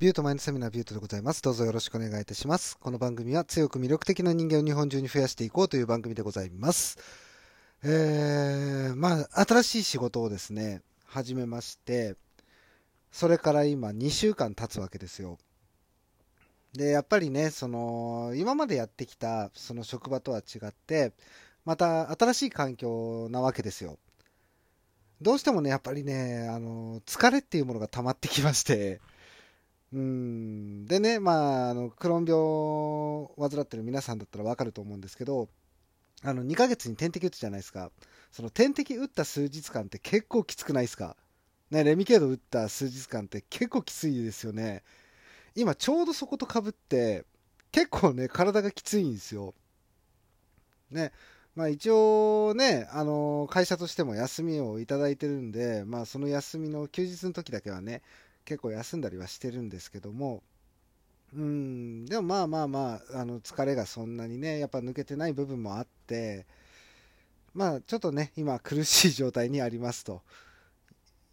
[0.00, 1.40] ビュートマインドセミナービュートでございます。
[1.40, 2.76] どうぞよろしくお願いいたします。
[2.76, 6.98] この番組は強く魅力的な人間を日本中に増やしていこうという番組でございます。
[7.84, 12.16] えー、まあ、新しい仕事をですね、始めまして、
[13.12, 15.38] それから今2週間経つわけですよ。
[16.72, 21.12] で、やっぱりね、その、今までやってきたその職場とは違って、
[21.64, 24.00] また新しい環境なわけですよ。
[25.22, 29.00] どうしてもね、やっぱりね、あの、疲れっていうものが溜まってきまして、
[29.94, 30.86] うん。
[30.86, 35.48] でね、まあ、あの、クローン病を患ってる皆さんだったらわかると思うんですけど、
[36.22, 37.92] あの、2ヶ月に点滴打つじゃないですか。
[38.32, 41.16] その点滴打った数日間って結構きつくないですか？
[41.70, 44.82] ね、レミケード打った数日間って結構きついですよね。
[45.56, 47.24] 今ちょうどそこと被って、
[47.72, 49.54] 結構ね、体がきついんですよ。
[50.90, 51.12] ね。
[51.54, 58.02] まあ一応ね、あの、会社としても休みをいただいてるんで、まあその休みの休日の時だけはね、
[58.44, 60.42] 結構休んだりはしてるんですけども、
[61.34, 66.46] うん、でもまあまあまあ、あの疲れがそんなにね、やっぱ抜けてない部分もあって、
[67.54, 70.22] まあちょっとね、今苦しい状態にありますと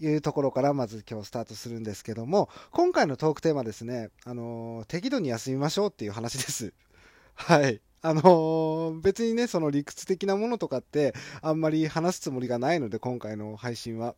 [0.00, 6.72] いうところからまず今日スタートするんですけども、今回のトークテーマですね、あの、適度に休みましょうっていう話です。
[7.34, 7.80] はい。
[8.02, 14.14] あのー別にね、その理屈的なものとかって、あんまり話すつもりがないので、今回の配信は。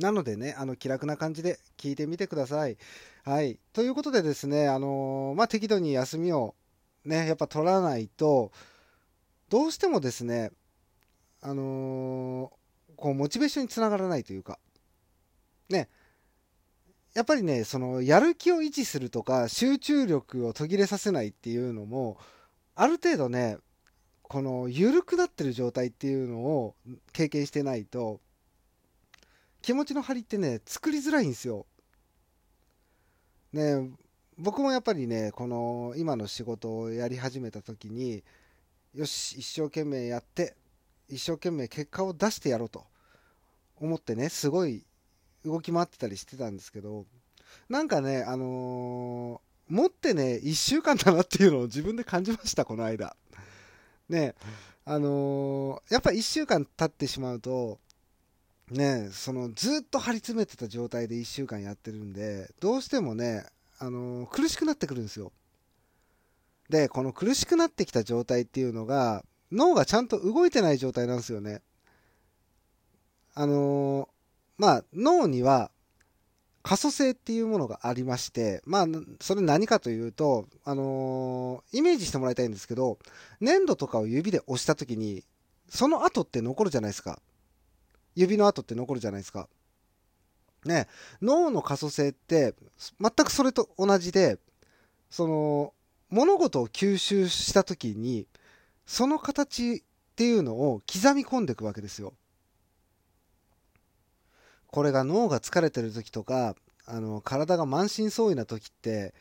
[0.00, 2.76] なのでね、あの、気楽な感じで聞いてみてください。
[3.24, 3.58] はい。
[3.72, 6.54] ということでですね、あのーまあ、適度に休みを
[7.04, 8.52] ね、やっぱ取らないと、
[9.48, 10.50] どうしてもですね、
[11.42, 12.60] あのー
[12.96, 14.58] こう、モチベーションにつながらないというか、
[15.68, 15.88] ね、
[17.14, 22.18] やっぱりね、その、やる気を維持するとか、集中力を途切れさせないっていうのも、
[22.74, 23.58] ある程度ね、
[24.22, 26.76] この、緩くなってる状態っていうのを
[27.12, 28.20] 経験してないと、
[29.62, 31.66] 気持ちの張りってね、作りづらいんですよ。
[33.52, 33.90] ね、
[34.38, 38.22] 僕もやっぱりね、この、今の仕事をやり始めた時に、
[38.94, 40.56] よし、一生懸命やって、
[41.08, 42.86] 一生懸命結果を出してやろうと
[43.76, 44.84] 思ってね、すごい
[45.44, 47.06] 動き回ってたりしてたんですけど、
[47.68, 53.16] なんかね、あのー持ってね、一週間だなっていうのを自分で感じました、この間。
[54.08, 54.34] ね、
[54.84, 57.78] あのーやっぱ一週間経ってしまうと、
[58.70, 63.44] ね、そのずっと張り詰めてた状態で一週間やってるんで、どうしてもね、
[63.78, 65.32] あのー苦しくなってくるんですよ。
[66.68, 71.62] で、この苦しくなってきた状態っていうのが、脳がちゃんと動いてない状態なんですよね。
[73.34, 74.08] あのー
[74.58, 75.70] まあ、脳には
[76.62, 78.86] 可塑性っていうものがありまして、まあ、
[79.20, 82.98] それ何かというと、あのーイメージしてもらいたいんですけど、
[83.40, 85.24] 粘土とかを指で押したときに、
[85.68, 87.20] その跡って残るじゃないですか。
[88.14, 89.48] 指の跡って残るじゃないですか。
[90.64, 90.88] ね、
[91.22, 92.54] 脳の可塑性って、
[93.00, 94.38] 全くそれと同じで、
[95.08, 95.72] その、
[96.10, 98.26] 物事を吸収したときに、
[98.84, 99.82] その形っ
[100.16, 102.14] ていうのを刻み込んでいくわけですよ。
[104.66, 109.14] これが脳が疲れてる時とか、あの、体が満身創痍な時って、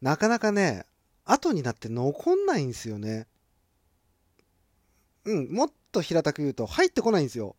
[0.00, 0.86] なかなかね、
[1.24, 3.26] 後になって残んないんですよね。
[5.24, 7.56] うん、もっと平たく言うと入ってこないんですよ。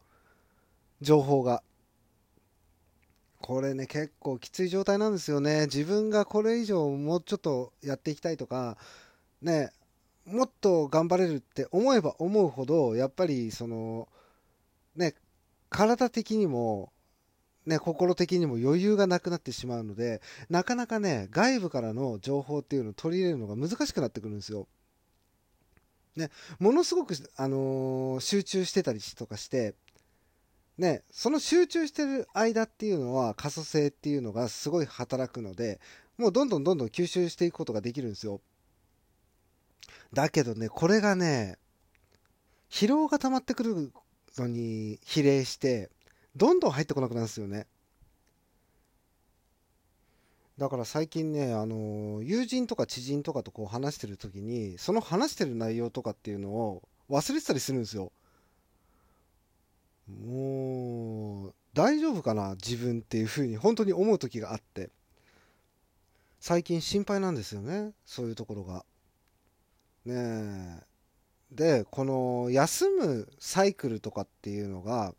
[1.02, 1.64] 情報が。
[3.42, 5.66] これね、結構きつい状態なんですよね。
[5.66, 8.78] 自分がこれ以上もうちょっとやっていきたいとか、
[9.42, 9.72] ね、
[10.26, 14.08] もっと頑張れるって思えば思うほど、やっぱりその、
[14.96, 15.14] ね、
[15.70, 16.92] 体的にも、
[17.66, 24.68] ね、心的にも余裕がなくなってしまうので、なかなかね、外部からの情報っていうのを取り入れるのが難しくなってくるんですよ。
[26.16, 29.76] ね、ものすごく、あのー集中してたりとかして、
[30.78, 35.80] ね、その集中してる間っていうのは可塑性っていうのがすごい働くので、
[36.18, 38.42] もうどんどんどんどん吸収していくことができるんですよ。
[40.14, 41.58] だけどね、これがね、
[42.70, 43.92] 疲労が溜まってくる
[44.38, 45.90] のに比例して、
[46.36, 47.68] どんどん入ってこなくなるんですよね。
[50.58, 58.12] だから最近ね、あの、友人とか知人とかとこう話してる時に、その話してる内容とかっていうのを忘れてたりするんですよ。
[60.08, 64.90] もう、大丈夫かな自分っていうふうに本当に思う時があって。
[66.40, 67.94] 最近心配なんですよね。
[68.06, 68.86] そういうところが。
[70.06, 70.14] ね
[70.82, 70.96] え。
[71.52, 75.16] で、この休むサイクルとかっていうのが、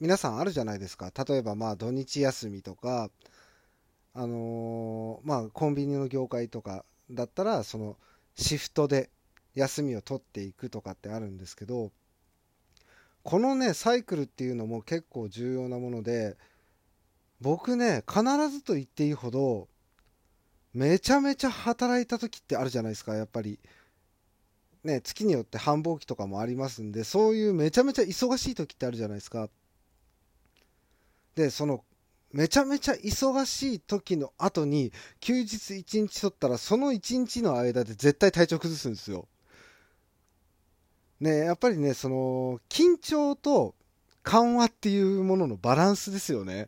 [0.00, 1.12] 皆さんあるじゃないですか。
[1.26, 3.10] 例えばまあ土日休みとか、
[4.14, 7.96] あのーまあコンビニの業界とかだったら、その
[8.34, 9.10] シフトで
[9.54, 11.92] 休みを取っていくとかってあるんですけど、
[13.22, 16.36] このね、サイクルっていうのも結構重要なもので、
[17.40, 19.68] 僕ね、必ずと言っていいほど、
[20.74, 23.58] めちゃめちゃ働いた時ってあるじゃないですか、やっぱり。
[24.84, 29.48] ね、月によって繁忙期とかもありますんで、そういうめちゃめちゃ忙しい時ってあるじゃないですか。
[31.34, 31.84] で、その、
[32.32, 39.28] めちゃめちゃ忙しい時の後に、休日1日取ったら、その1日の間で絶対体調崩すんですよ。
[41.22, 43.76] ね、やっぱりね、その、緊張と
[44.24, 46.66] 緩和っていうもののバランスですよね。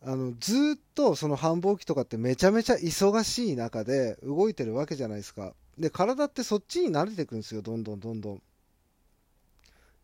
[0.00, 5.54] あの、ずっとその繁忙期とかってめちゃめちゃ忙しい中で動いてるわけじゃないですか。
[5.76, 8.42] で、体ってそっちに慣れていくんですよ、どんどんどんどん。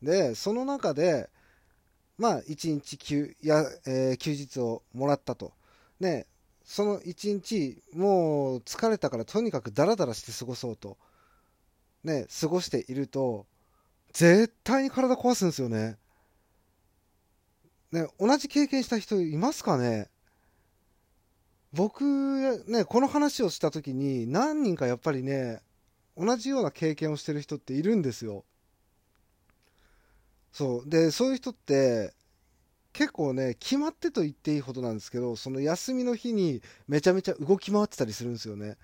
[0.02, 1.30] で、その中で、
[2.18, 5.52] まあ、1日休や、えー、休日をもらったと。
[6.00, 6.26] ね、
[6.64, 10.98] その1日、もう疲れたからとにかくダラダラして過ごそうと。
[12.04, 13.46] ね、過ごしていると、
[14.12, 15.96] 絶対に体壊すんですよね。
[17.92, 20.08] ね、同じ経験した人いますかね？
[21.72, 25.60] 僕、ね、この話をした時に何人かやっぱりね、
[26.16, 28.44] 同じような経験をしてる人っているんですよ。
[30.52, 30.88] そう。
[30.88, 32.12] で、そういう人って、
[32.92, 38.76] 結構ね、決まってと言っていいほどなんですけど、その休みの日にめちゃめちゃ動き回ってたりするんですよね。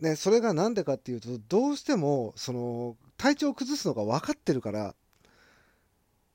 [0.00, 4.94] ね、それがなんでかっていうと、どうしても、その、体調を崩すのが分かってるから、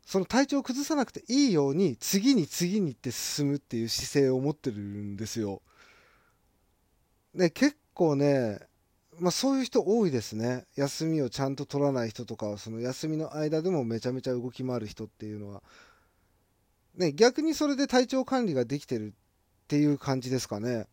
[0.06, 5.62] その体調を崩さなくていいように、次に次にって進むっていう姿勢を持ってるんですよ。
[7.34, 8.60] ね、結構ね、
[9.20, 10.66] まあそういう人多いですね。
[10.76, 15.64] 休みをちゃんと取らない人とか、その休みの間でもめちゃめちゃ動き回る人っていうのは。
[16.96, 20.88] ね、逆にそれで体調管理ができてるっていう感じですかね。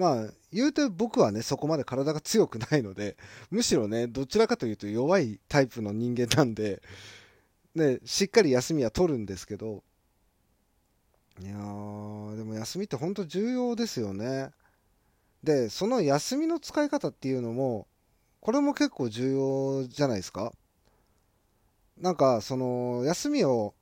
[0.00, 3.18] まあ、言うて僕はね、そこまで体が強くないので、
[3.52, 6.82] むしろね、どちらかというと弱いタイプの人間なんで、
[7.74, 9.84] ね、しっかり休みは取るんですけど、
[11.42, 14.52] いやー、でも休みって本当重要ですよね。
[15.42, 17.86] で、その休みの使い方っていうのも、
[18.40, 20.54] これも結構重要じゃないですか。
[21.98, 23.74] なんか、その、休みを、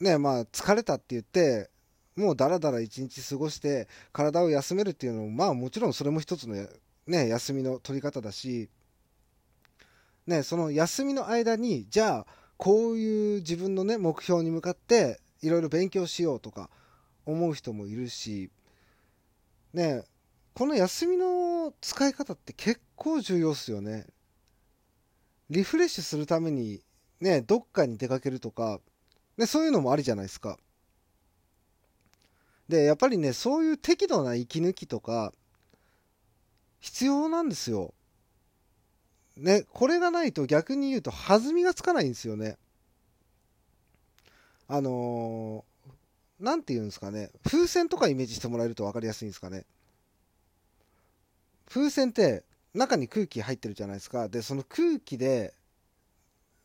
[0.00, 1.68] ね、まあ、疲れたって言って、
[2.16, 6.56] もうだらだら一日過ごして体を休めるっていうのもまあもちろんそれも一つの
[7.06, 8.70] ね休みの取り方だし
[10.26, 12.26] ねその休みの間にじゃあ
[12.56, 16.70] こういう自分のね目標に向かっていろいろ勉強しようとか
[17.26, 18.50] 思う人もいるし
[19.74, 20.02] ね
[20.54, 24.06] この休みの使い方って結構重要っすよね。
[25.50, 26.80] リフレッシュするために
[27.20, 28.80] ねどっかに出かけるとか
[29.36, 30.58] ねそういうのもありじゃないですか。
[32.68, 35.32] で、やっぱりね、そういう適度な息抜きとか、
[36.80, 37.94] 必要なんですよ。
[39.36, 42.56] ね、これがないと逆に言うと弾みがつかないんですよね。
[44.68, 47.30] あのー、なんて言うんですかね。
[47.44, 49.64] 風船とかイメージしてもらえると分かりやすいんですかね。
[51.68, 54.28] 風船って中に空気入ってるじゃないですか。
[54.28, 55.54] で、その空気で、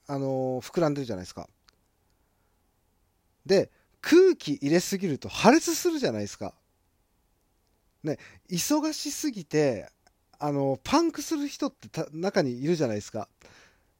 [0.07, 1.47] あのー、膨らんでるじゃないですか。
[3.45, 3.69] で、
[4.01, 6.53] 空気入れすぎると破裂するじゃないですか。
[8.03, 8.17] ね、
[8.49, 9.89] 忙しすぎて、
[10.39, 13.29] あの、パンクする人って中にいるじゃないですか。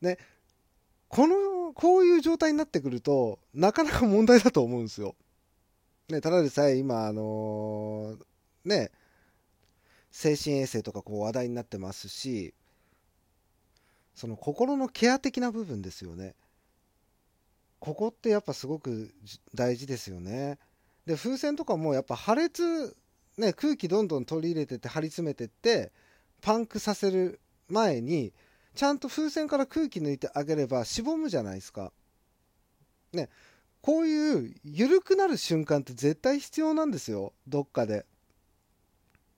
[0.01, 0.17] ね、
[1.07, 5.15] この、こういう状態になってくると、なかなか問題だと思うんですよ。
[6.09, 8.91] ね、ただでさえ今、あのー、ね、
[10.11, 12.53] 精神衛生とかこう話題になってますし、
[14.15, 16.35] その心のケア的な部分ですよね。
[17.81, 19.11] ここってやっぱすごく
[19.55, 20.59] 大事ですよね。
[21.07, 22.95] で、風船とかもやっぱ破裂、
[23.37, 25.91] ね、空気どんどん取り入れてって張り詰めてって、
[26.41, 28.33] パンクさせる前に、
[28.75, 31.91] ちゃんと風船から空気抜いてあげればしぼむじゃないですか。
[33.13, 33.29] ね、
[33.81, 38.05] こういう緩くなる瞬間って絶対必要なんですよ、どっかで。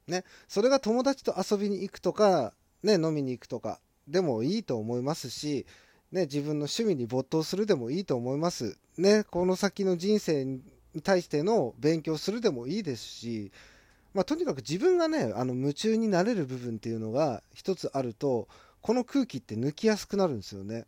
[0.05, 5.65] ね、それが友達と遊びに行くとか、ね、飲みに行くとかでもいいと思いますし、
[6.13, 8.77] ね、自分の趣味に没頭するでもいいと思います。
[8.99, 10.61] ね、この先の人生に
[11.01, 13.51] 対しての勉強するでもいいですし、
[14.13, 18.47] まあ、とにかく自分がね、あの夢中になれる部分っていうのが一つあると、
[18.81, 20.85] この空気って抜きやすくなるんですよね。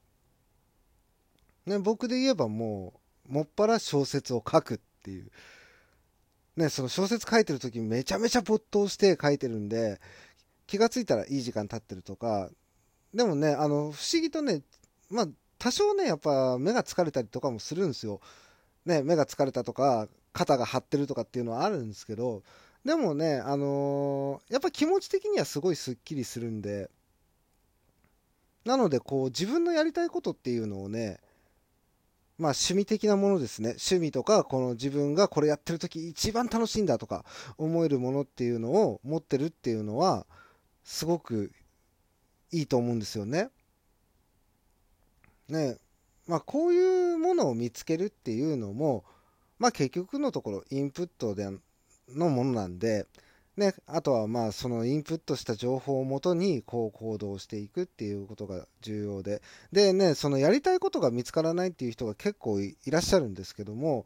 [1.65, 2.93] ね、僕で言えばも
[3.27, 5.31] う、もっぱら小説を書くっていう。
[6.55, 9.99] ね、その小説書いてる時めちゃめちゃ没頭して書いてるんで、
[10.67, 12.51] 気がついたらいい時間経ってるとか、
[13.11, 14.61] でもね、あの、不思議とね、
[15.09, 18.21] まあ、多少ね、やっぱ目が疲れたりとかもするんですよ。
[18.85, 22.43] ね、目が疲れたとか、肩が張ってるとかっていうのはあるんですけど、
[22.83, 26.89] でもね、あのー、やっぱ気持ち的にはすごいスッキリするんで、
[28.63, 31.19] なので、こう、自分のやりたいことっていうのをね、
[32.37, 33.69] まあ趣味的なものですね。
[33.69, 37.23] 趣味とか、この自分がこれやってる時一番楽しいんだとか
[37.57, 40.27] 思えるものっていうのを持ってるっていうのは、
[40.83, 41.51] すごく
[42.51, 43.49] いいと思うんですよね。
[45.49, 45.77] ね
[46.27, 49.03] まあこういうものを見つけるっていうのも、
[49.59, 51.47] まあ結局のところインプットで
[52.09, 53.05] のものなんで、
[53.57, 59.41] ね、あとはまあそのインプットした情報をもとにこう行動していくっていうことが重要で。
[59.71, 64.05] でねそのやりたいことが見つからないっていう人が結構いらっしゃるんですけども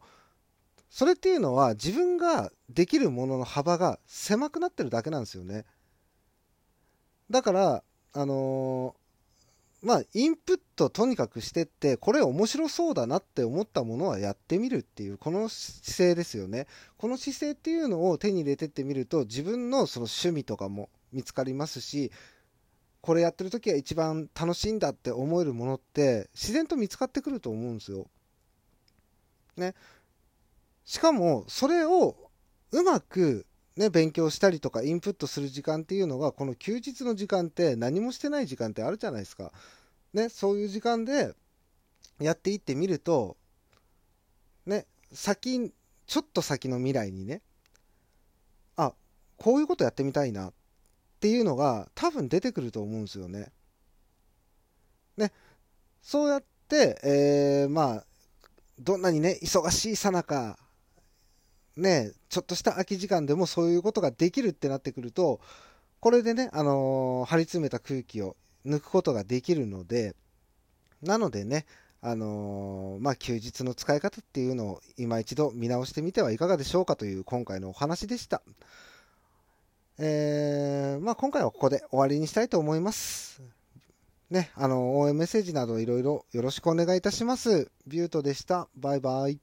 [0.88, 5.64] それっていうのは自分ができるものの幅が狭くなってるだけなんですよね。
[7.30, 7.82] だから
[8.12, 8.94] あの
[9.82, 16.66] まあ、インプットとにかくしてって、これ面白そうだなって思ったものはやってみるっていう、この姿勢ですよね。
[16.98, 22.12] この姿勢っていうのを手に入れてってみると、自分のその趣味とかも見つかりますし、
[23.00, 28.06] これやってる時は一番楽しいんだって思えるものって自然と見つかってくると思うんですよ。
[29.56, 29.74] ね。
[30.84, 32.16] しかも、それを
[32.72, 33.46] うまく
[33.76, 39.52] ね、勉強したりとかインプットする時間っていうのが、この休日の時間って何もしてない時間ってあるじゃないですか。
[40.12, 41.34] ね、そういう時間で
[42.18, 43.36] やっていってみると、
[44.66, 45.72] ね、先、
[46.06, 47.42] ちょっと先の未来にね、
[48.76, 48.92] あ、
[49.36, 50.52] こういうことやってみたいなっ
[51.20, 53.52] ていうのが多分出てくると思うんですよね。
[55.16, 55.32] ね、
[56.02, 58.04] そうやって、えー、まあ、
[58.78, 60.58] どんなにね、忙しいさなか、
[61.76, 65.40] ね、ちょっとした空き時間でもそういうことができるってなってくると、
[66.00, 68.36] これでね、あのー、張り詰めた空気を
[68.66, 70.14] 抜くことができるので、
[71.02, 71.66] なのでね、
[72.02, 78.42] あのー、まあ、休日の使い方っていうのを今一度見直してみてはいかがでしょうかという今回のお話でした。
[79.98, 83.42] えー、まあ、今回はここで終わりにしたいと思います。
[84.30, 87.70] ね、あの、応援メッセージなどいろいろよろしくお願いいたします。
[87.86, 88.68] ビュートでした。
[88.76, 89.38] バイバイ。